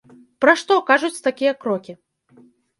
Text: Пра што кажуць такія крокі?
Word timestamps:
Пра 0.45 0.55
што 0.61 0.77
кажуць 0.89 1.23
такія 1.29 1.53
крокі? 1.61 1.99